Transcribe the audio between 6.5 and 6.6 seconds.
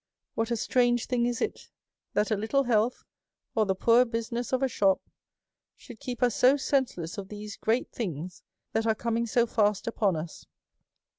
DEVOUT AND HOLY